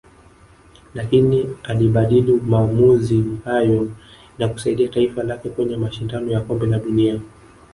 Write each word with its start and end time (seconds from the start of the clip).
lakini 0.93 1.57
alibadili 1.63 2.31
maamuzi 2.31 3.25
hayo 3.45 3.91
na 4.39 4.47
kusaidia 4.47 4.87
taifa 4.89 5.23
lake 5.23 5.49
kwenye 5.49 5.77
mashindano 5.77 6.31
ya 6.31 6.41
kombe 6.41 6.65
la 6.67 6.79
dunia 6.79 7.21